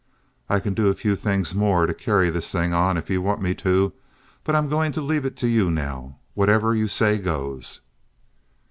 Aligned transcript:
I 0.49 0.59
can 0.59 0.73
do 0.73 0.87
a 0.87 0.95
few 0.95 1.15
things 1.15 1.53
more 1.53 1.85
to 1.85 1.93
carry 1.93 2.31
this 2.31 2.51
thing 2.51 2.73
on, 2.73 2.97
if 2.97 3.07
you 3.11 3.21
want 3.21 3.39
me 3.39 3.53
to, 3.53 3.93
but 4.43 4.55
I'm 4.55 4.67
going 4.67 4.91
to 4.93 4.99
leave 4.99 5.27
it 5.27 5.35
to 5.37 5.47
you 5.47 5.69
now. 5.69 6.17
Whatever 6.33 6.73
you 6.73 6.87
say 6.87 7.19
goes." 7.19 7.81